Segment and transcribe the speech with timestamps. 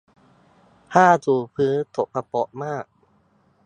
[0.91, 2.85] ผ้าถูพื้นสกปรกมาก